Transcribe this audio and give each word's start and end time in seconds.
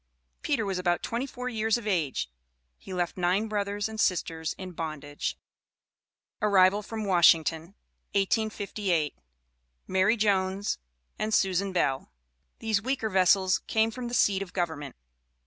Peter 0.41 0.65
was 0.65 0.79
about 0.79 1.03
twenty 1.03 1.27
four 1.27 1.47
years 1.47 1.77
of 1.77 1.85
age. 1.85 2.27
He 2.79 2.91
left 2.91 3.17
nine 3.17 3.47
brothers 3.47 3.87
and 3.87 3.99
sisters 3.99 4.53
in 4.57 4.71
bondage. 4.71 5.37
ARRIVAL 6.41 6.81
FROM 6.81 7.05
WASHINGTON, 7.05 7.75
1858. 8.15 9.13
MARY 9.85 10.17
JONES 10.17 10.79
AND 11.19 11.35
SUSAN 11.35 11.71
BELL. 11.71 12.09
These 12.57 12.81
"weaker 12.81 13.11
vessels" 13.11 13.59
came 13.67 13.91
from 13.91 14.07
the 14.07 14.15
seat 14.15 14.41
of 14.41 14.53
government. 14.53 14.95